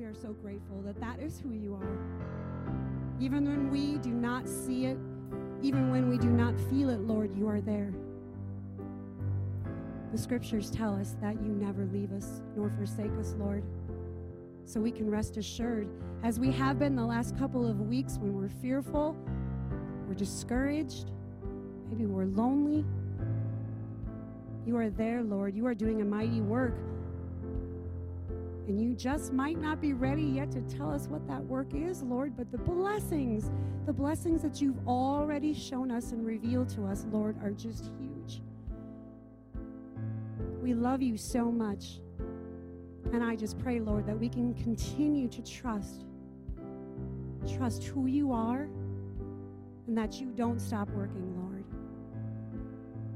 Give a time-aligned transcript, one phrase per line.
[0.00, 1.98] We are so grateful that that is who you are.
[3.20, 4.96] Even when we do not see it,
[5.60, 7.92] even when we do not feel it, Lord, you are there.
[10.10, 13.62] The scriptures tell us that you never leave us nor forsake us, Lord.
[14.64, 15.86] So we can rest assured,
[16.22, 19.14] as we have been the last couple of weeks when we're fearful,
[20.08, 21.10] we're discouraged,
[21.90, 22.86] maybe we're lonely.
[24.64, 25.54] You are there, Lord.
[25.54, 26.78] You are doing a mighty work.
[28.70, 32.04] And you just might not be ready yet to tell us what that work is,
[32.04, 33.50] Lord, but the blessings,
[33.84, 38.42] the blessings that you've already shown us and revealed to us, Lord, are just huge.
[40.62, 41.98] We love you so much.
[43.12, 46.04] And I just pray, Lord, that we can continue to trust.
[47.56, 48.68] Trust who you are
[49.88, 51.64] and that you don't stop working, Lord.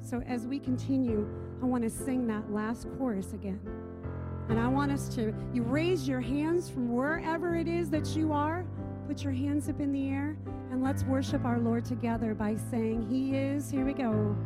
[0.00, 1.28] So as we continue,
[1.62, 3.60] I want to sing that last chorus again.
[4.48, 8.32] And I want us to you raise your hands from wherever it is that you
[8.32, 8.64] are.
[9.08, 10.36] Put your hands up in the air
[10.70, 14.36] and let's worship our Lord together by saying, He is, here we go.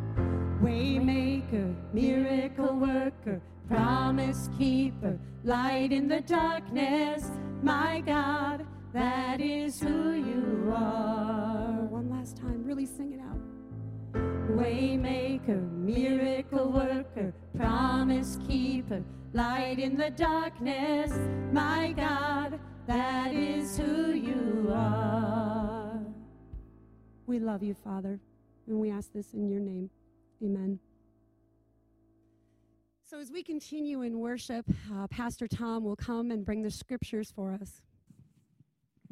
[0.62, 7.30] Waymaker, miracle worker, promise keeper, light in the darkness,
[7.62, 11.86] my God, that is who you are.
[11.88, 13.17] One last time, really sing it.
[14.58, 21.12] Waymaker, miracle worker, promise keeper, light in the darkness,
[21.52, 26.00] my God, that is who you are.
[27.26, 28.18] We love you, Father,
[28.66, 29.90] and we ask this in your name.
[30.42, 30.80] Amen.
[33.04, 37.32] So, as we continue in worship, uh, Pastor Tom will come and bring the scriptures
[37.34, 37.80] for us.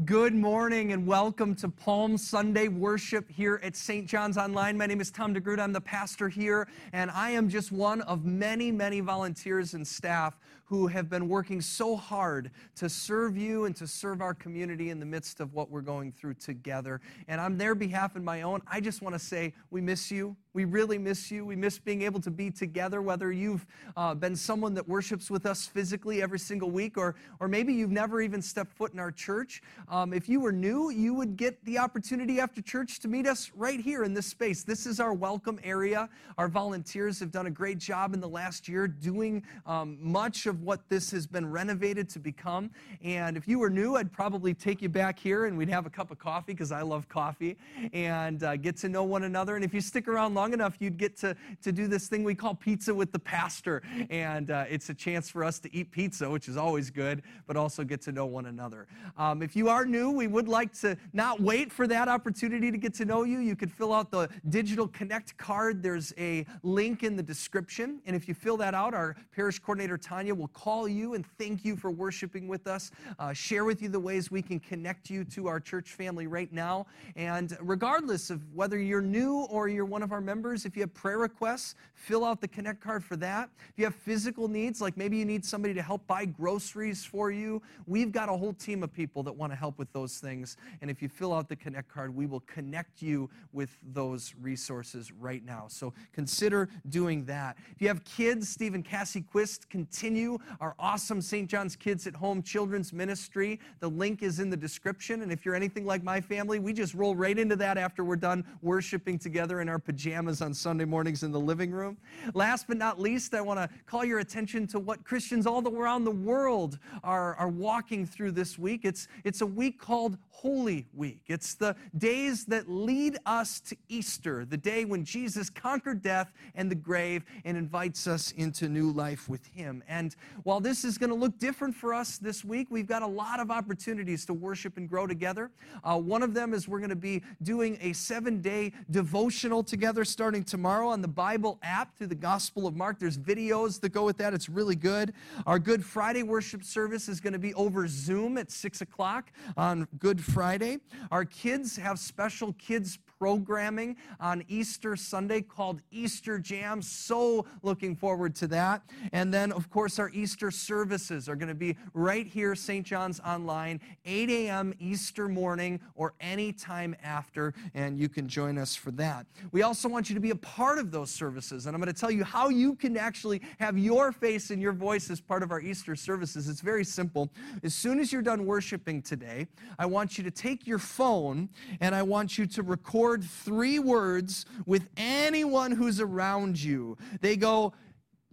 [0.04, 4.06] Good morning and welcome to Palm Sunday worship here at St.
[4.06, 4.76] John's Online.
[4.76, 5.58] My name is Tom DeGroot.
[5.58, 10.38] I'm the pastor here, and I am just one of many, many volunteers and staff
[10.66, 14.98] who have been working so hard to serve you and to serve our community in
[14.98, 17.00] the midst of what we're going through together.
[17.28, 20.36] And on their behalf and my own, I just want to say we miss you.
[20.54, 21.44] We really miss you.
[21.44, 25.44] We miss being able to be together, whether you've uh, been someone that worships with
[25.44, 29.12] us physically every single week, or, or maybe you've never even stepped foot in our
[29.12, 29.62] church.
[29.88, 33.52] Um, if you were new, you would get the opportunity after church to meet us
[33.54, 34.64] right here in this space.
[34.64, 36.08] This is our welcome area.
[36.38, 40.55] Our volunteers have done a great job in the last year doing um, much of
[40.62, 42.70] what this has been renovated to become.
[43.02, 45.90] And if you were new, I'd probably take you back here and we'd have a
[45.90, 47.58] cup of coffee because I love coffee
[47.92, 49.54] and uh, get to know one another.
[49.54, 52.22] And if you stick around long, long enough, you'd get to, to do this thing
[52.22, 53.82] we call pizza with the pastor.
[54.10, 57.56] And uh, it's a chance for us to eat pizza, which is always good, but
[57.56, 58.86] also get to know one another.
[59.18, 62.78] Um, if you are new, we would like to not wait for that opportunity to
[62.78, 63.40] get to know you.
[63.40, 65.82] You could fill out the digital connect card.
[65.82, 68.00] There's a link in the description.
[68.06, 71.64] And if you fill that out, our parish coordinator, Tanya, will call you and thank
[71.64, 75.24] you for worshiping with us, uh, share with you the ways we can connect you
[75.24, 76.86] to our church family right now.
[77.14, 80.66] And regardless of whether you're new or you're one of our members, members.
[80.66, 83.48] If you have prayer requests, fill out the Connect card for that.
[83.70, 87.30] If you have physical needs, like maybe you need somebody to help buy groceries for
[87.30, 90.56] you, we've got a whole team of people that want to help with those things.
[90.82, 95.10] And if you fill out the Connect card, we will connect you with those resources
[95.10, 95.66] right now.
[95.68, 97.56] So consider doing that.
[97.74, 101.48] If you have kids, Stephen Cassie Quist continue our awesome St.
[101.48, 103.60] John's Kids at Home children's ministry.
[103.80, 105.22] The link is in the description.
[105.22, 108.16] And if you're anything like my family, we just roll right into that after we're
[108.16, 111.96] done worshiping together in our pajamas on Sunday mornings in the living room.
[112.34, 116.04] Last but not least, I want to call your attention to what Christians all around
[116.04, 118.84] the world are, are walking through this week.
[118.84, 121.22] It's, it's a week called Holy Week.
[121.28, 126.70] It's the days that lead us to Easter, the day when Jesus conquered death and
[126.70, 129.82] the grave and invites us into new life with Him.
[129.88, 133.06] And while this is going to look different for us this week, we've got a
[133.06, 135.50] lot of opportunities to worship and grow together.
[135.82, 140.04] Uh, one of them is we're going to be doing a seven day devotional together
[140.04, 142.98] starting tomorrow on the Bible app through the Gospel of Mark.
[142.98, 144.34] There's videos that go with that.
[144.34, 145.12] It's really good.
[145.46, 149.88] Our Good Friday worship service is going to be over Zoom at 6 o'clock on
[149.98, 150.78] Good Friday.
[151.10, 156.82] Our kids have special kids programming on Easter Sunday called Easter Jam.
[156.82, 158.82] So looking forward to that.
[159.12, 162.84] And then, of course, our Easter services are going to be right here, St.
[162.84, 164.74] John's Online, 8 a.m.
[164.78, 169.26] Easter morning or any time after, and you can join us for that.
[169.52, 171.98] We also want you to be a part of those services, and I'm going to
[171.98, 175.50] tell you how you can actually have your face and your voice as part of
[175.50, 176.48] our Easter services.
[176.48, 177.30] It's very simple.
[177.62, 179.46] As soon as you're done worshiping today,
[179.78, 181.48] I want you to take your phone
[181.80, 186.96] and I want you to record three words with anyone who's around you.
[187.20, 187.72] They go,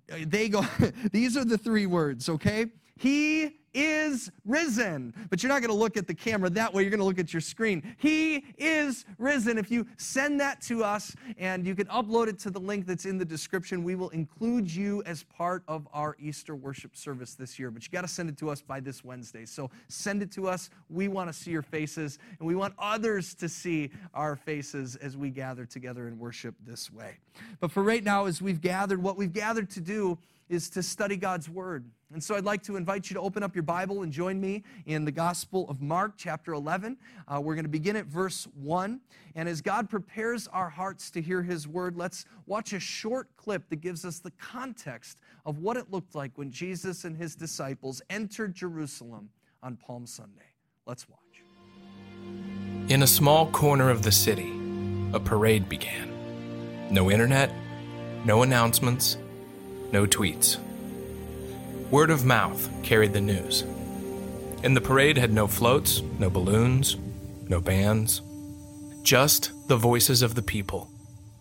[0.07, 0.65] they go,
[1.11, 2.67] these are the three words, okay?
[2.95, 5.13] He is risen.
[5.29, 6.83] But you're not going to look at the camera that way.
[6.83, 7.95] You're going to look at your screen.
[7.97, 9.57] He is risen.
[9.57, 13.05] If you send that to us and you can upload it to the link that's
[13.05, 17.57] in the description, we will include you as part of our Easter worship service this
[17.57, 17.71] year.
[17.71, 19.45] But you got to send it to us by this Wednesday.
[19.45, 20.69] So send it to us.
[20.89, 25.17] We want to see your faces and we want others to see our faces as
[25.17, 27.17] we gather together and worship this way.
[27.59, 30.17] But for right now, as we've gathered, what we've gathered to do
[30.53, 31.89] is to study God's Word.
[32.13, 34.63] And so I'd like to invite you to open up your Bible and join me
[34.85, 36.95] in the Gospel of Mark, chapter 11.
[37.27, 39.01] Uh, we're going to begin at verse 1.
[39.35, 43.67] And as God prepares our hearts to hear His Word, let's watch a short clip
[43.69, 48.01] that gives us the context of what it looked like when Jesus and His disciples
[48.11, 49.29] entered Jerusalem
[49.63, 50.53] on Palm Sunday.
[50.85, 51.19] Let's watch.
[52.89, 54.53] In a small corner of the city,
[55.13, 56.11] a parade began.
[56.91, 57.51] No internet,
[58.23, 59.17] no announcements,
[59.93, 60.57] no tweets.
[61.91, 63.61] Word of mouth carried the news.
[64.63, 66.97] And the parade had no floats, no balloons,
[67.47, 68.21] no bands,
[69.03, 70.89] just the voices of the people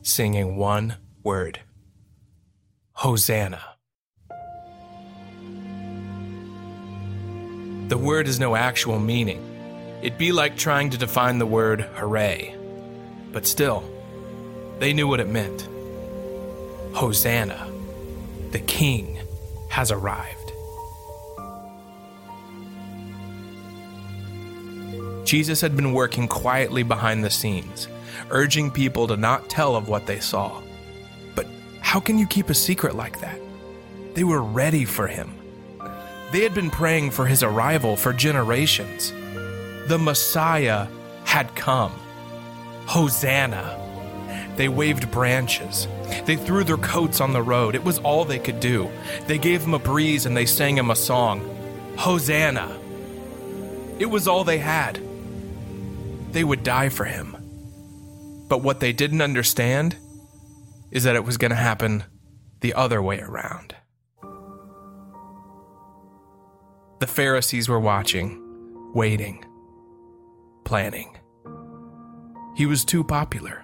[0.03, 1.61] singing one word
[2.93, 3.63] Hosanna.
[7.89, 9.43] The word has no actual meaning.
[10.03, 12.55] It'd be like trying to define the word hooray.
[13.33, 13.83] But still,
[14.79, 15.69] they knew what it meant
[16.93, 17.72] Hosanna,
[18.53, 19.19] the king
[19.69, 20.53] has arrived.
[25.25, 27.89] Jesus had been working quietly behind the scenes,
[28.31, 30.61] urging people to not tell of what they saw.
[31.35, 31.47] But
[31.81, 33.41] how can you keep a secret like that?
[34.15, 35.33] They were ready for him.
[36.33, 39.13] They had been praying for his arrival for generations.
[39.89, 40.87] The Messiah
[41.25, 41.93] had come.
[42.87, 43.82] Hosanna.
[44.57, 45.89] They waved branches.
[46.25, 47.75] They threw their coats on the road.
[47.75, 48.91] It was all they could do.
[49.27, 51.49] They gave him a breeze and they sang him a song
[51.97, 52.79] Hosanna.
[53.99, 55.01] It was all they had.
[56.33, 57.37] They would die for him.
[58.49, 59.97] But what they didn't understand
[60.91, 62.05] is that it was going to happen
[62.61, 63.75] the other way around.
[67.01, 68.41] The Pharisees were watching,
[68.95, 69.45] waiting,
[70.65, 71.19] planning.
[72.55, 73.62] He was too popular.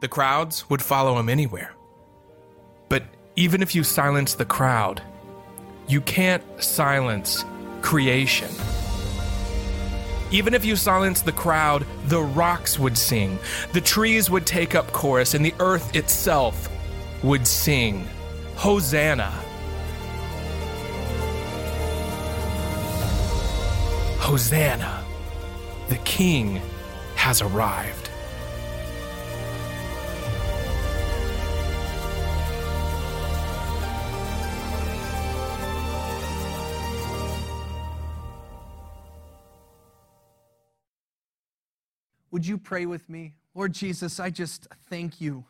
[0.00, 1.74] The crowds would follow him anywhere.
[2.88, 3.04] But
[3.34, 5.02] even if you silence the crowd,
[5.88, 7.44] you can't silence
[7.82, 8.50] creation.
[10.30, 13.38] Even if you silence the crowd, the rocks would sing,
[13.72, 16.68] the trees would take up chorus, and the earth itself
[17.22, 18.06] would sing
[18.56, 19.30] Hosanna.
[24.18, 25.04] Hosanna.
[25.88, 26.60] The King
[27.14, 28.05] has arrived.
[42.30, 43.34] Would you pray with me?
[43.54, 45.44] Lord Jesus, I just thank you.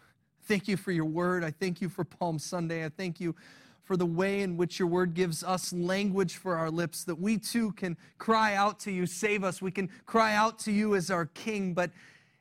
[0.44, 1.42] Thank you for your word.
[1.42, 2.84] I thank you for Palm Sunday.
[2.84, 3.34] I thank you
[3.82, 7.38] for the way in which your word gives us language for our lips that we
[7.38, 9.62] too can cry out to you, save us.
[9.62, 11.90] We can cry out to you as our King, but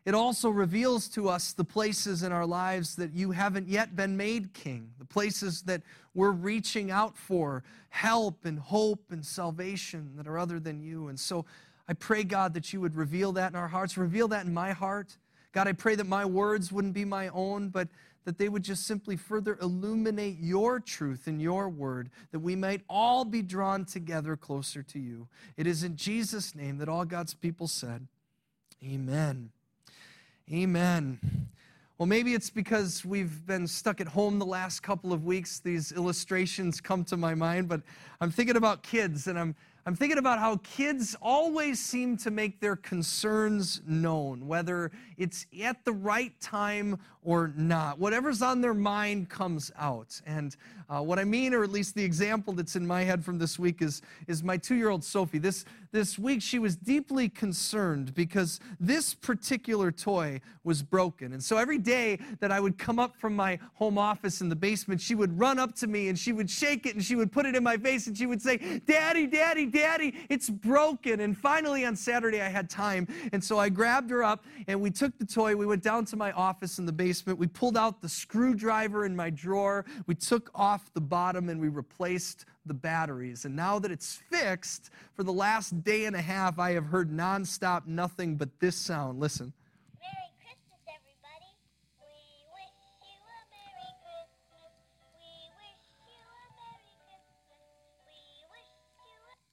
[0.05, 4.17] it also reveals to us the places in our lives that you haven't yet been
[4.17, 5.81] made King, the places that
[6.13, 11.07] we're reaching out for help and hope and salvation that are other than you.
[11.07, 11.45] And so
[11.87, 14.71] I pray, God, that you would reveal that in our hearts, reveal that in my
[14.71, 15.17] heart.
[15.51, 17.87] God, I pray that my words wouldn't be my own, but
[18.25, 22.81] that they would just simply further illuminate your truth and your word, that we might
[22.89, 25.27] all be drawn together closer to you.
[25.57, 28.07] It is in Jesus' name that all God's people said,
[28.83, 29.51] Amen.
[30.51, 31.19] Amen.
[31.97, 35.59] Well, maybe it's because we've been stuck at home the last couple of weeks.
[35.59, 37.81] These illustrations come to my mind, but
[38.19, 39.55] I'm thinking about kids and I'm
[39.87, 45.85] I'm thinking about how kids always seem to make their concerns known, whether it's at
[45.85, 47.99] the right time or not.
[47.99, 50.19] Whatever's on their mind comes out.
[50.25, 50.55] And
[50.89, 53.57] uh, what I mean, or at least the example that's in my head from this
[53.57, 55.39] week, is, is my two year old Sophie.
[55.39, 61.33] This, this week, she was deeply concerned because this particular toy was broken.
[61.33, 64.55] And so every day that I would come up from my home office in the
[64.55, 67.31] basement, she would run up to me and she would shake it and she would
[67.31, 71.19] put it in my face and she would say, Daddy, Daddy, Daddy, it's broken.
[71.19, 73.09] And finally on Saturday, I had time.
[73.33, 75.53] And so I grabbed her up and we took the toy.
[75.53, 77.37] We went down to my office in the basement.
[77.37, 79.85] We pulled out the screwdriver in my drawer.
[80.07, 83.43] We took off the bottom and we replaced the batteries.
[83.43, 87.11] And now that it's fixed, for the last day and a half, I have heard
[87.11, 89.19] nonstop nothing but this sound.
[89.19, 89.51] Listen.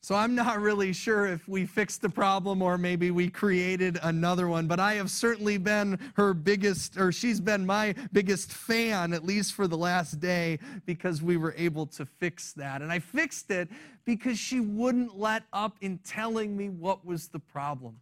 [0.05, 4.49] So I'm not really sure if we fixed the problem or maybe we created another
[4.49, 9.25] one, but I have certainly been her biggest, or she's been my biggest fan, at
[9.25, 12.83] least for the last day, because we were able to fix that.
[12.83, 13.69] And I fixed it
[14.05, 17.97] because she wouldn't let up in telling me what was the problem.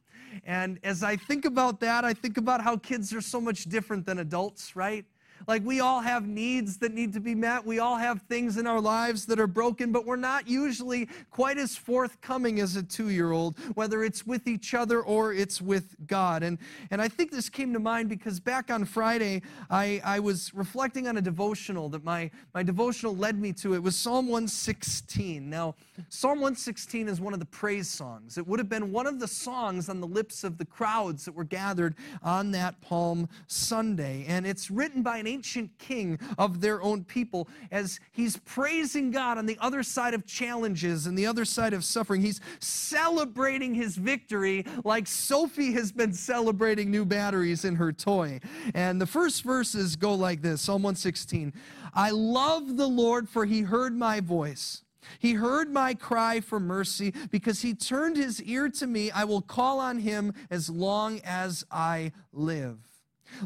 [0.46, 4.06] And as I think about that, I think about how kids are so much different
[4.06, 5.04] than adults, right?
[5.46, 7.64] Like we all have needs that need to be met.
[7.64, 11.58] We all have things in our lives that are broken, but we're not usually quite
[11.58, 15.96] as forthcoming as a two year old, whether it's with each other or it's with
[16.06, 16.42] God.
[16.42, 16.58] And,
[16.90, 21.08] and I think this came to mind because back on Friday, I, I was reflecting
[21.08, 23.74] on a devotional that my, my devotional led me to.
[23.74, 25.48] It was Psalm 116.
[25.48, 25.74] Now,
[26.08, 28.38] Psalm 116 is one of the praise songs.
[28.38, 31.34] It would have been one of the songs on the lips of the crowds that
[31.34, 34.24] were gathered on that Palm Sunday.
[34.28, 39.38] And it's written by an ancient king of their own people as he's praising God
[39.38, 42.20] on the other side of challenges and the other side of suffering.
[42.20, 48.40] He's celebrating his victory like Sophie has been celebrating new batteries in her toy.
[48.74, 51.52] And the first verses go like this Psalm 116
[51.92, 54.82] I love the Lord, for he heard my voice.
[55.18, 59.10] He heard my cry for mercy because he turned his ear to me.
[59.10, 62.89] I will call on him as long as I live.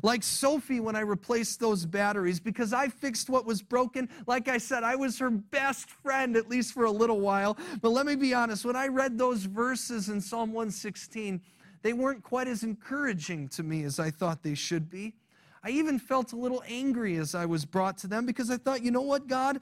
[0.03, 4.09] Like Sophie when I replaced those batteries because I fixed what was broken.
[4.26, 7.57] Like I said, I was her best friend, at least for a little while.
[7.81, 11.41] But let me be honest, when I read those verses in Psalm 116,
[11.83, 15.14] they weren't quite as encouraging to me as I thought they should be.
[15.62, 18.83] I even felt a little angry as I was brought to them because I thought,
[18.83, 19.61] you know what, God?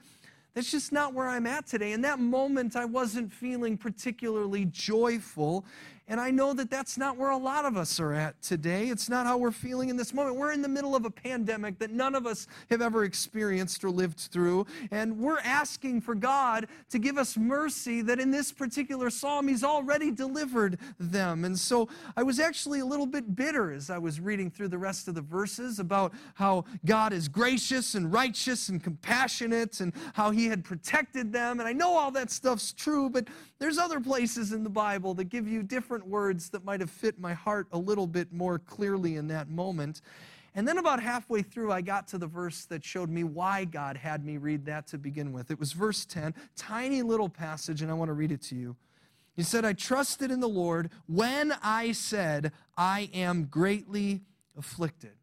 [0.53, 1.93] That's just not where I'm at today.
[1.93, 5.65] In that moment, I wasn't feeling particularly joyful.
[6.09, 8.89] And I know that that's not where a lot of us are at today.
[8.89, 10.35] It's not how we're feeling in this moment.
[10.35, 13.89] We're in the middle of a pandemic that none of us have ever experienced or
[13.89, 14.65] lived through.
[14.91, 19.63] And we're asking for God to give us mercy that in this particular psalm, He's
[19.63, 21.45] already delivered them.
[21.45, 24.77] And so I was actually a little bit bitter as I was reading through the
[24.77, 30.31] rest of the verses about how God is gracious and righteous and compassionate and how
[30.31, 31.61] He had protected them.
[31.61, 33.29] And I know all that stuff's true, but
[33.63, 37.17] there's other places in the Bible that give you different words that might have fit
[37.17, 40.01] my heart a little bit more clearly in that moment.
[40.53, 43.95] And then about halfway through, I got to the verse that showed me why God
[43.95, 45.49] had me read that to begin with.
[45.49, 48.75] It was verse 10, tiny little passage, and I want to read it to you.
[49.33, 54.23] He said, I trusted in the Lord when I said, I am greatly
[54.57, 55.13] afflicted.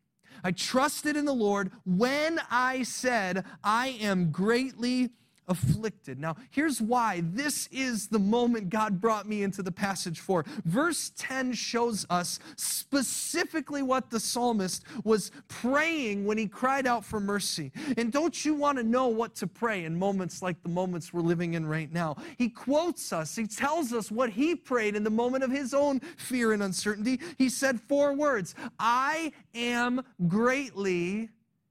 [0.42, 5.10] I trusted in the Lord when I said, I am greatly
[5.50, 6.18] afflicted.
[6.18, 10.44] Now, here's why this is the moment God brought me into the passage for.
[10.64, 17.20] Verse 10 shows us specifically what the psalmist was praying when he cried out for
[17.20, 17.72] mercy.
[17.98, 21.20] And don't you want to know what to pray in moments like the moments we're
[21.20, 22.16] living in right now?
[22.38, 26.00] He quotes us, he tells us what he prayed in the moment of his own
[26.16, 27.20] fear and uncertainty.
[27.36, 31.30] He said four words I am greatly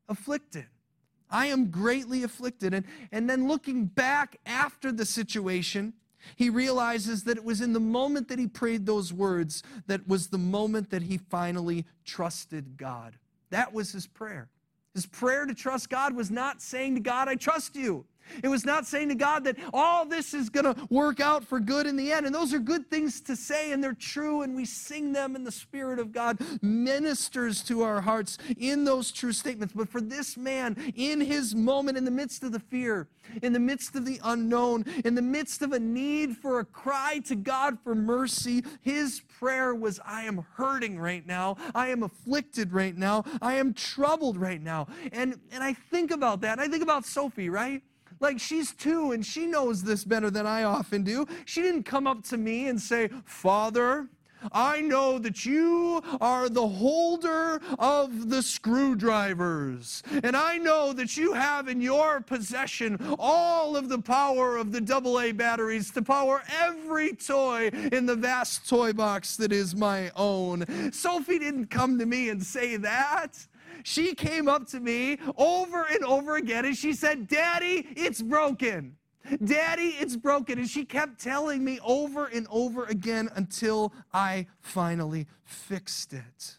[0.10, 0.66] afflicted.
[1.30, 2.74] I am greatly afflicted.
[2.74, 5.94] And, and then looking back after the situation,
[6.36, 10.28] he realizes that it was in the moment that he prayed those words that was
[10.28, 13.16] the moment that he finally trusted God.
[13.50, 14.50] That was his prayer.
[14.94, 18.06] His prayer to trust God was not saying to God, I trust you.
[18.44, 21.60] It was not saying to God that all this is going to work out for
[21.60, 22.26] good in the end.
[22.26, 25.46] And those are good things to say, and they're true, and we sing them, and
[25.46, 29.74] the Spirit of God ministers to our hearts in those true statements.
[29.74, 33.08] But for this man, in his moment, in the midst of the fear,
[33.42, 37.20] in the midst of the unknown, in the midst of a need for a cry
[37.26, 41.58] to God for mercy, his prayer was, I am hurting right now.
[41.76, 43.24] I am afflicted right now.
[43.42, 44.88] I am troubled right now.
[45.12, 46.60] And, and I think about that.
[46.60, 47.82] I think about Sophie, right?
[48.20, 51.26] Like she's two and she knows this better than I often do.
[51.46, 54.10] She didn't come up to me and say, Father,
[54.52, 60.04] I know that you are the holder of the screwdrivers.
[60.24, 64.82] And I know that you have in your possession all of the power of the
[64.82, 70.66] AA batteries to power every toy in the vast toy box that is my own.
[70.92, 73.48] Sophie didn't come to me and say that
[73.84, 78.96] she came up to me over and over again and she said, Daddy, it's broken.
[79.44, 80.60] Daddy, it's broken.
[80.60, 86.58] And she kept telling me over and over again until I finally fixed it.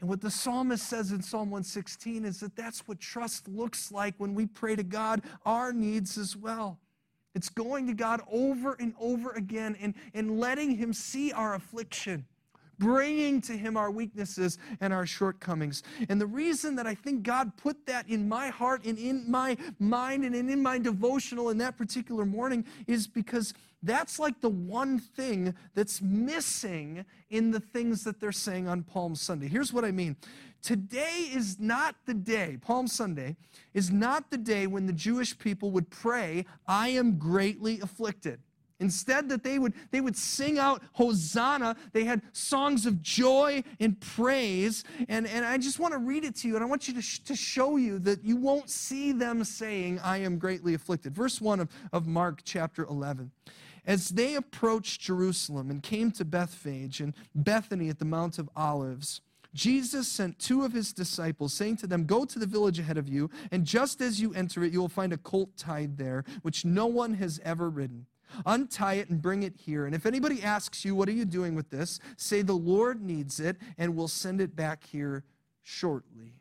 [0.00, 4.14] And what the psalmist says in Psalm 116 is that that's what trust looks like
[4.18, 6.78] when we pray to God our needs as well.
[7.34, 12.26] It's going to God over and over again and, and letting Him see our affliction
[12.78, 15.82] bringing to Him our weaknesses and our shortcomings.
[16.08, 19.56] And the reason that I think God put that in my heart and in my
[19.78, 24.98] mind and in my devotional in that particular morning is because that's like the one
[24.98, 29.46] thing that's missing in the things that they're saying on Palm Sunday.
[29.46, 30.16] Here's what I mean
[30.62, 33.36] today is not the day, Palm Sunday
[33.74, 38.40] is not the day when the Jewish people would pray, I am greatly afflicted.
[38.80, 41.76] Instead, that they would, they would sing out Hosanna.
[41.92, 44.82] They had songs of joy and praise.
[45.08, 47.02] And, and I just want to read it to you, and I want you to,
[47.02, 51.14] sh- to show you that you won't see them saying, I am greatly afflicted.
[51.14, 53.30] Verse 1 of, of Mark chapter 11.
[53.86, 59.20] As they approached Jerusalem and came to Bethphage and Bethany at the Mount of Olives,
[59.54, 63.08] Jesus sent two of his disciples, saying to them, Go to the village ahead of
[63.08, 66.64] you, and just as you enter it, you will find a colt tied there, which
[66.64, 68.06] no one has ever ridden.
[68.46, 69.86] Untie it and bring it here.
[69.86, 72.00] And if anybody asks you, What are you doing with this?
[72.16, 75.24] say, The Lord needs it, and we'll send it back here
[75.62, 76.34] shortly.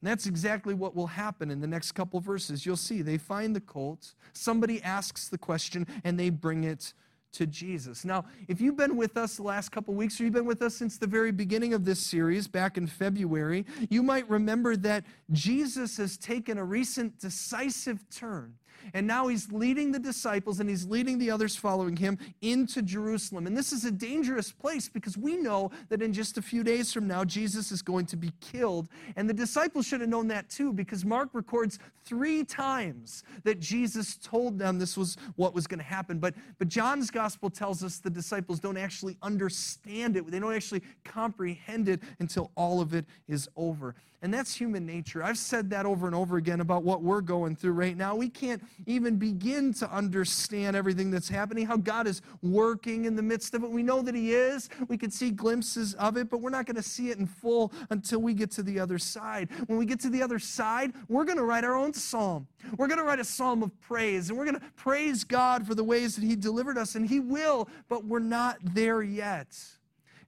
[0.00, 2.64] And that's exactly what will happen in the next couple verses.
[2.64, 6.94] You'll see they find the colt, somebody asks the question, and they bring it
[7.32, 8.04] to Jesus.
[8.04, 10.74] Now, if you've been with us the last couple weeks, or you've been with us
[10.74, 15.96] since the very beginning of this series back in February, you might remember that Jesus
[15.98, 18.54] has taken a recent decisive turn.
[18.94, 23.46] And now he's leading the disciples and he's leading the others following him into Jerusalem.
[23.46, 26.92] And this is a dangerous place because we know that in just a few days
[26.92, 28.88] from now, Jesus is going to be killed.
[29.16, 34.16] And the disciples should have known that too because Mark records three times that Jesus
[34.16, 36.18] told them this was what was going to happen.
[36.18, 40.82] But, but John's gospel tells us the disciples don't actually understand it, they don't actually
[41.04, 43.94] comprehend it until all of it is over.
[44.22, 45.22] And that's human nature.
[45.22, 48.14] I've said that over and over again about what we're going through right now.
[48.14, 53.22] We can't even begin to understand everything that's happening, how God is working in the
[53.22, 53.70] midst of it.
[53.70, 54.68] We know that He is.
[54.88, 57.72] We can see glimpses of it, but we're not going to see it in full
[57.90, 59.48] until we get to the other side.
[59.66, 62.46] When we get to the other side, we're going to write our own psalm.
[62.76, 65.74] We're going to write a psalm of praise, and we're going to praise God for
[65.74, 69.56] the ways that He delivered us, and He will, but we're not there yet.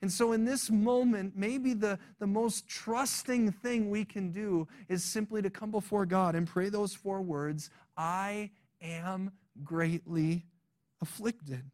[0.03, 5.05] And so, in this moment, maybe the, the most trusting thing we can do is
[5.05, 8.51] simply to come before God and pray those four words I
[8.81, 10.47] am greatly
[11.01, 11.72] afflicted.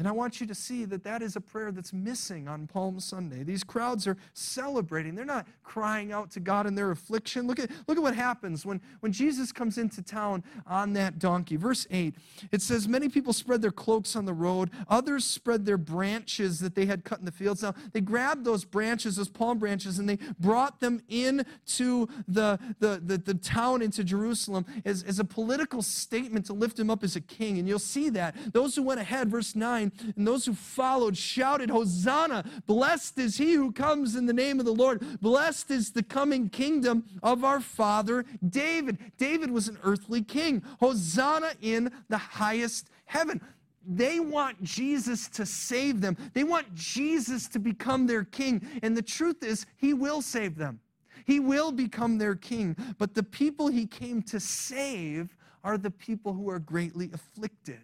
[0.00, 3.00] And I want you to see that that is a prayer that's missing on Palm
[3.00, 3.42] Sunday.
[3.42, 5.14] These crowds are celebrating.
[5.14, 7.46] They're not crying out to God in their affliction.
[7.46, 11.56] Look at, look at what happens when, when Jesus comes into town on that donkey.
[11.56, 12.14] Verse 8,
[12.50, 16.74] it says, Many people spread their cloaks on the road, others spread their branches that
[16.74, 17.62] they had cut in the fields.
[17.62, 23.02] Now, they grabbed those branches, those palm branches, and they brought them into the, the,
[23.04, 27.16] the, the town, into Jerusalem, as, as a political statement to lift him up as
[27.16, 27.58] a king.
[27.58, 28.34] And you'll see that.
[28.54, 32.44] Those who went ahead, verse 9, and those who followed shouted, Hosanna!
[32.66, 35.20] Blessed is he who comes in the name of the Lord.
[35.20, 38.98] Blessed is the coming kingdom of our father David.
[39.18, 40.62] David was an earthly king.
[40.80, 43.40] Hosanna in the highest heaven.
[43.86, 46.16] They want Jesus to save them.
[46.34, 48.66] They want Jesus to become their king.
[48.82, 50.80] And the truth is, he will save them.
[51.24, 52.76] He will become their king.
[52.98, 57.80] But the people he came to save are the people who are greatly afflicted.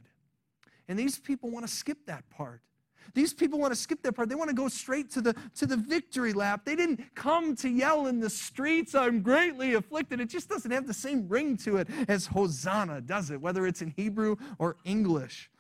[0.89, 2.61] And these people want to skip that part.
[3.15, 4.29] These people want to skip that part.
[4.29, 6.65] They want to go straight to the, to the victory lap.
[6.65, 10.21] They didn't come to yell in the streets, I'm greatly afflicted.
[10.21, 13.41] It just doesn't have the same ring to it as Hosanna, does it?
[13.41, 15.51] Whether it's in Hebrew or English.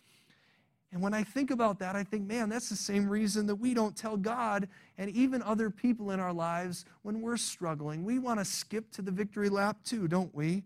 [0.92, 3.74] And when I think about that, I think, man, that's the same reason that we
[3.74, 8.04] don't tell God and even other people in our lives when we're struggling.
[8.04, 10.62] We want to skip to the victory lap too, don't we?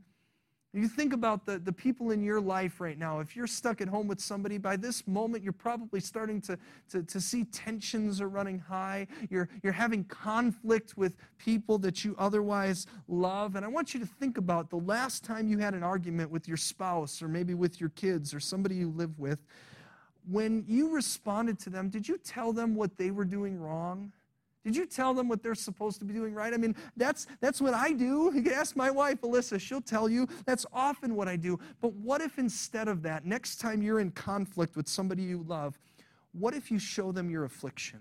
[0.72, 3.18] You think about the, the people in your life right now.
[3.18, 6.56] If you're stuck at home with somebody, by this moment, you're probably starting to,
[6.90, 9.08] to, to see tensions are running high.
[9.30, 13.56] You're, you're having conflict with people that you otherwise love.
[13.56, 16.46] And I want you to think about the last time you had an argument with
[16.46, 19.40] your spouse or maybe with your kids or somebody you live with.
[20.28, 24.12] When you responded to them, did you tell them what they were doing wrong?
[24.64, 26.52] Did you tell them what they're supposed to be doing right?
[26.52, 28.30] I mean, that's, that's what I do.
[28.40, 31.58] You can ask my wife, Alyssa, she'll tell you that's often what I do.
[31.80, 35.78] But what if instead of that, next time you're in conflict with somebody you love,
[36.32, 38.00] what if you show them your affliction?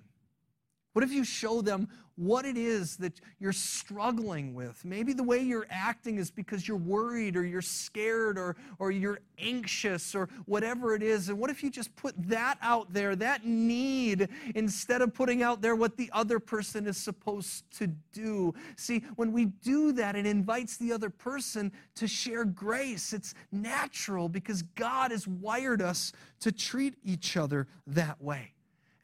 [0.99, 4.83] What if you show them what it is that you're struggling with?
[4.83, 9.21] Maybe the way you're acting is because you're worried or you're scared or, or you're
[9.38, 11.29] anxious or whatever it is.
[11.29, 15.62] And what if you just put that out there, that need, instead of putting out
[15.62, 18.53] there what the other person is supposed to do?
[18.75, 23.13] See, when we do that, it invites the other person to share grace.
[23.13, 28.51] It's natural because God has wired us to treat each other that way.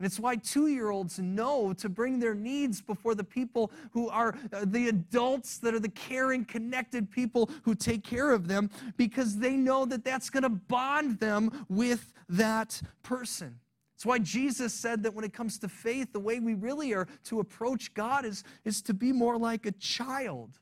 [0.06, 4.36] It's why two year olds know to bring their needs before the people who are
[4.54, 9.38] uh, the adults that are the caring, connected people who take care of them, because
[9.38, 13.60] they know that that's going to bond them with that person.
[13.96, 17.08] It's why Jesus said that when it comes to faith, the way we really are
[17.26, 20.60] to approach God is, is to be more like a child.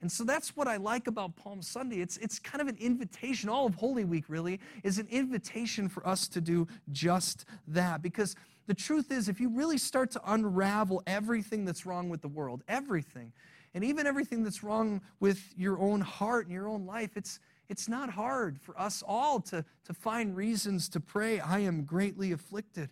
[0.00, 2.00] And so that's what I like about Palm Sunday.
[2.00, 3.48] It's, it's kind of an invitation.
[3.48, 8.02] All of Holy Week, really, is an invitation for us to do just that.
[8.02, 12.28] Because the truth is, if you really start to unravel everything that's wrong with the
[12.28, 13.32] world, everything,
[13.74, 17.88] and even everything that's wrong with your own heart and your own life, it's, it's
[17.88, 22.90] not hard for us all to, to find reasons to pray, I am greatly afflicted.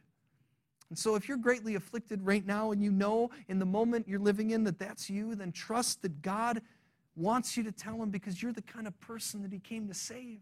[0.90, 4.20] And so, if you're greatly afflicted right now and you know in the moment you're
[4.20, 6.60] living in that that's you, then trust that God
[7.16, 9.94] wants you to tell him because you're the kind of person that he came to
[9.94, 10.40] save.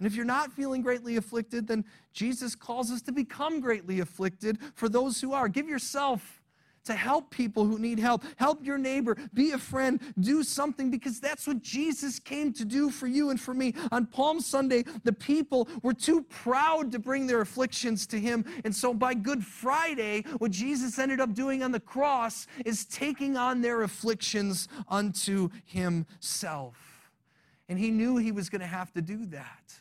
[0.00, 1.84] And if you're not feeling greatly afflicted, then
[2.14, 5.46] Jesus calls us to become greatly afflicted for those who are.
[5.46, 6.40] Give yourself
[6.84, 8.24] to help people who need help.
[8.36, 9.14] Help your neighbor.
[9.34, 10.00] Be a friend.
[10.18, 13.74] Do something because that's what Jesus came to do for you and for me.
[13.92, 18.44] On Palm Sunday, the people were too proud to bring their afflictions to him.
[18.64, 23.36] And so by Good Friday, what Jesus ended up doing on the cross is taking
[23.36, 26.76] on their afflictions unto himself.
[27.68, 29.80] And he knew he was going to have to do that.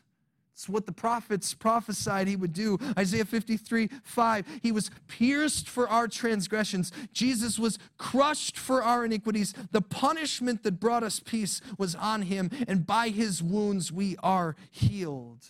[0.59, 2.77] It's what the prophets prophesied he would do.
[2.97, 4.45] Isaiah 53 5.
[4.61, 6.91] He was pierced for our transgressions.
[7.13, 9.53] Jesus was crushed for our iniquities.
[9.71, 14.57] The punishment that brought us peace was on him, and by his wounds we are
[14.69, 15.47] healed.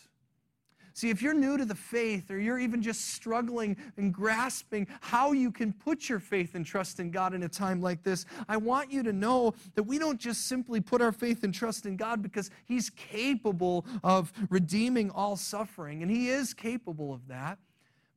[0.99, 5.31] See, if you're new to the faith or you're even just struggling and grasping how
[5.31, 8.57] you can put your faith and trust in God in a time like this, I
[8.57, 11.95] want you to know that we don't just simply put our faith and trust in
[11.95, 17.59] God because He's capable of redeeming all suffering, and He is capable of that.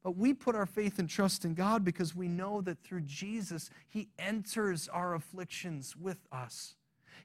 [0.02, 3.70] But we put our faith and trust in God because we know that through Jesus,
[3.88, 6.74] He enters our afflictions with us.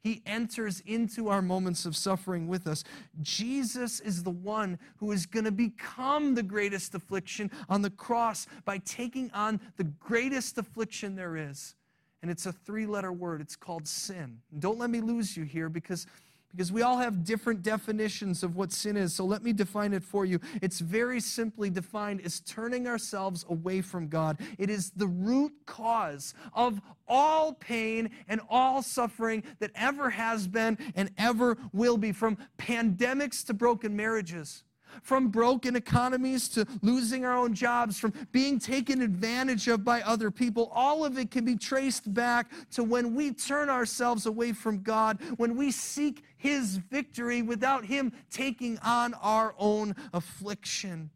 [0.01, 2.83] He enters into our moments of suffering with us.
[3.21, 8.47] Jesus is the one who is going to become the greatest affliction on the cross
[8.65, 11.75] by taking on the greatest affliction there is.
[12.21, 13.41] And it's a three letter word.
[13.41, 14.39] It's called sin.
[14.59, 16.07] Don't let me lose you here because
[16.51, 19.13] because we all have different definitions of what sin is.
[19.13, 20.39] So let me define it for you.
[20.61, 24.39] It's very simply defined as turning ourselves away from God.
[24.57, 30.77] It is the root cause of all pain and all suffering that ever has been
[30.95, 34.63] and ever will be, from pandemics to broken marriages
[35.03, 40.31] from broken economies to losing our own jobs, from being taken advantage of by other
[40.31, 40.71] people.
[40.73, 45.19] All of it can be traced back to when we turn ourselves away from God,
[45.37, 51.09] when we seek His victory without Him taking on our own affliction.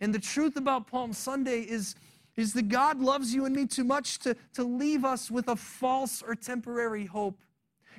[0.00, 1.94] And the truth about Palm Sunday is,
[2.36, 5.56] is that God loves you and me too much to, to leave us with a
[5.56, 7.38] false or temporary hope.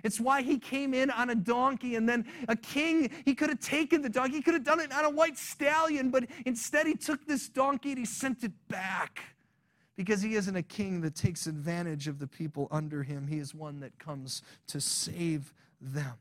[0.05, 3.59] It's why he came in on a donkey and then a king, he could have
[3.59, 6.93] taken the donkey, he could have done it on a white stallion, but instead he
[6.93, 9.19] took this donkey and he sent it back
[9.95, 13.25] because he isn't a king that takes advantage of the people under him.
[13.25, 16.13] He is one that comes to save them.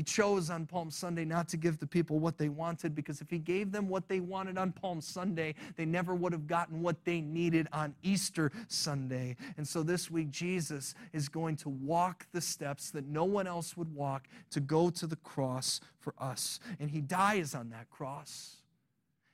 [0.00, 3.28] He chose on Palm Sunday not to give the people what they wanted because if
[3.28, 7.04] he gave them what they wanted on Palm Sunday, they never would have gotten what
[7.04, 9.36] they needed on Easter Sunday.
[9.58, 13.76] And so this week, Jesus is going to walk the steps that no one else
[13.76, 16.60] would walk to go to the cross for us.
[16.78, 18.59] And he dies on that cross.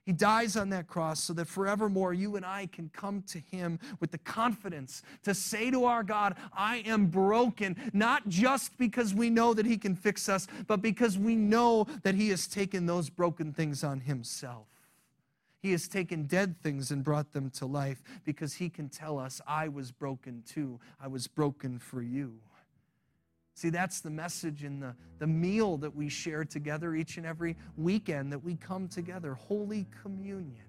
[0.07, 3.81] He dies on that cross so that forevermore you and I can come to Him
[3.99, 9.31] with the confidence to say to our God, I am broken, not just because we
[9.31, 13.11] know that He can fix us, but because we know that He has taken those
[13.11, 14.69] broken things on Himself.
[15.61, 19.41] He has taken dead things and brought them to life because He can tell us,
[19.45, 20.79] I was broken too.
[21.01, 22.39] I was broken for you.
[23.57, 27.57] See, that's the message in the, the meal that we share together each and every
[27.79, 30.66] weekend that we come together Holy Communion.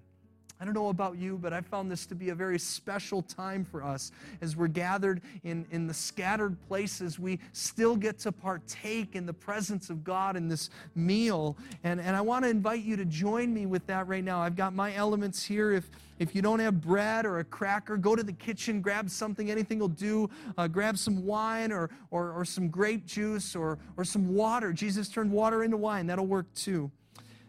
[0.60, 3.64] I don't know about you, but I found this to be a very special time
[3.64, 7.16] for us as we're gathered in, in the scattered places.
[7.16, 11.56] We still get to partake in the presence of God in this meal.
[11.84, 14.40] And, and I want to invite you to join me with that right now.
[14.40, 15.70] I've got my elements here.
[15.70, 19.52] If, if you don't have bread or a cracker, go to the kitchen, grab something,
[19.52, 20.28] anything will do.
[20.56, 24.72] Uh, grab some wine or, or, or some grape juice or, or some water.
[24.72, 26.90] Jesus turned water into wine, that'll work too.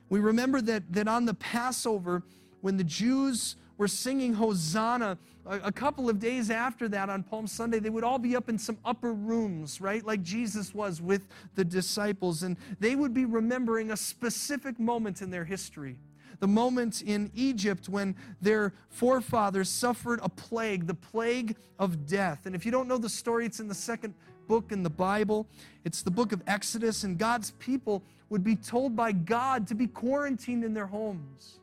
[0.09, 2.23] We remember that, that on the Passover,
[2.61, 7.79] when the Jews were singing Hosanna, a, couple of days after that on Palm Sunday,
[7.79, 10.05] they would all be up in some upper rooms, right?
[10.05, 12.43] Like Jesus was with the disciples.
[12.43, 15.97] And they would be remembering a specific moment in their history.
[16.39, 22.45] The moment in Egypt when their forefathers suffered a plague, the plague of death.
[22.45, 24.13] And if you don't know the story, it's in the second
[24.47, 25.47] book in the Bible.
[25.85, 29.87] It's the book of Exodus, and God's people would be told by God to be
[29.87, 31.59] quarantined in their homes.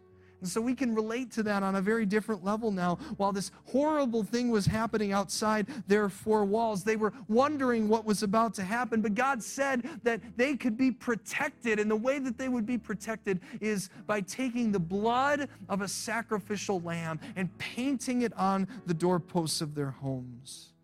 [0.46, 3.00] And so we can relate to that on a very different level now.
[3.16, 8.22] While this horrible thing was happening outside their four walls, they were wondering what was
[8.22, 9.02] about to happen.
[9.02, 11.80] But God said that they could be protected.
[11.80, 15.88] And the way that they would be protected is by taking the blood of a
[15.88, 20.74] sacrificial lamb and painting it on the doorposts of their homes.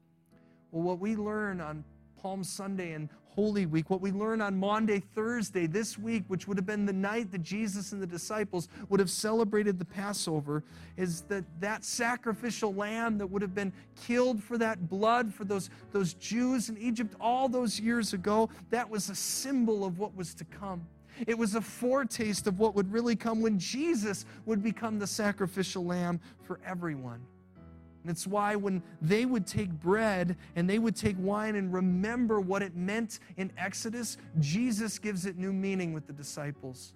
[0.72, 1.84] Well, what we learn on
[2.20, 6.58] Palm Sunday and Holy Week, what we learn on Maundy, Thursday, this week, which would
[6.58, 10.62] have been the night that Jesus and the disciples would have celebrated the Passover,
[10.98, 13.72] is that that sacrificial lamb that would have been
[14.06, 18.88] killed for that blood for those, those Jews in Egypt all those years ago, that
[18.88, 20.86] was a symbol of what was to come.
[21.26, 25.86] It was a foretaste of what would really come when Jesus would become the sacrificial
[25.86, 27.20] lamb for everyone.
[28.02, 32.40] And it's why when they would take bread and they would take wine and remember
[32.40, 36.94] what it meant in Exodus, Jesus gives it new meaning with the disciples.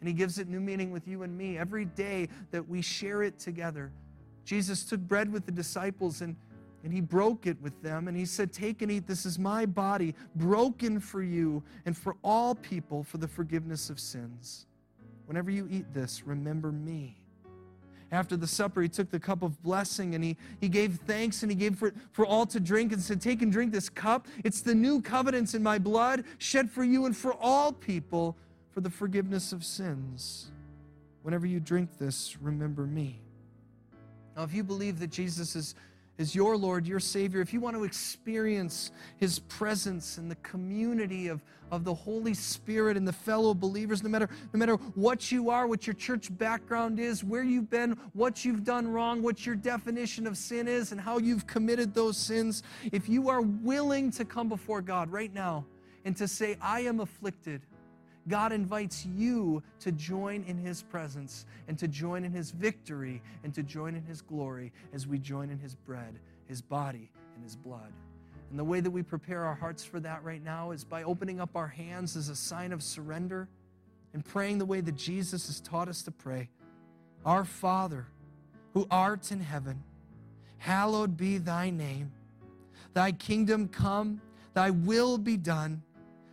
[0.00, 1.58] And he gives it new meaning with you and me.
[1.58, 3.92] Every day that we share it together,
[4.44, 6.34] Jesus took bread with the disciples and,
[6.82, 8.08] and he broke it with them.
[8.08, 9.06] And he said, Take and eat.
[9.06, 14.00] This is my body, broken for you and for all people for the forgiveness of
[14.00, 14.66] sins.
[15.26, 17.16] Whenever you eat this, remember me.
[18.10, 21.52] After the supper, he took the cup of blessing and he, he gave thanks and
[21.52, 24.26] he gave for, for all to drink and said, Take and drink this cup.
[24.44, 28.34] It's the new covenants in my blood, shed for you and for all people
[28.70, 30.50] for the forgiveness of sins.
[31.22, 33.20] Whenever you drink this, remember me.
[34.36, 35.74] Now, if you believe that Jesus is
[36.18, 41.28] is your Lord, your Savior, if you want to experience His presence and the community
[41.28, 45.48] of, of the Holy Spirit and the fellow believers, no matter, no matter what you
[45.48, 49.54] are, what your church background is, where you've been, what you've done wrong, what your
[49.54, 54.24] definition of sin is, and how you've committed those sins, if you are willing to
[54.24, 55.64] come before God right now
[56.04, 57.62] and to say, I am afflicted,
[58.28, 63.54] God invites you to join in His presence and to join in His victory and
[63.54, 67.56] to join in His glory as we join in His bread, His body, and His
[67.56, 67.92] blood.
[68.50, 71.40] And the way that we prepare our hearts for that right now is by opening
[71.40, 73.48] up our hands as a sign of surrender
[74.14, 76.48] and praying the way that Jesus has taught us to pray.
[77.26, 78.06] Our Father,
[78.72, 79.82] who art in heaven,
[80.58, 82.12] hallowed be thy name.
[82.94, 84.20] Thy kingdom come,
[84.54, 85.82] thy will be done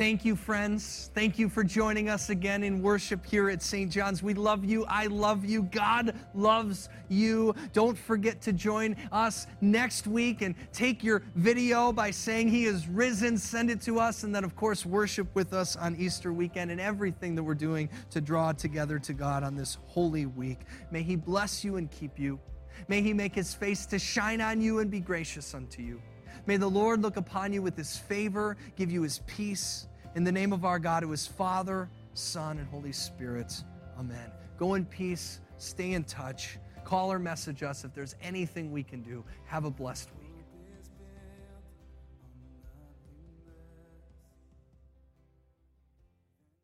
[0.00, 1.10] Thank you, friends.
[1.14, 3.92] Thank you for joining us again in worship here at St.
[3.92, 4.22] John's.
[4.22, 4.86] We love you.
[4.86, 5.64] I love you.
[5.64, 7.54] God loves you.
[7.74, 12.88] Don't forget to join us next week and take your video by saying He is
[12.88, 13.36] risen.
[13.36, 14.24] Send it to us.
[14.24, 17.90] And then, of course, worship with us on Easter weekend and everything that we're doing
[18.08, 20.60] to draw together to God on this holy week.
[20.90, 22.40] May He bless you and keep you.
[22.88, 26.00] May He make His face to shine on you and be gracious unto you.
[26.46, 29.86] May the Lord look upon you with His favor, give you His peace.
[30.14, 33.62] In the name of our God, who is Father, Son, and Holy Spirit.
[33.98, 34.30] Amen.
[34.58, 35.40] Go in peace.
[35.58, 36.58] Stay in touch.
[36.84, 39.24] Call or message us if there's anything we can do.
[39.44, 40.19] Have a blessed week.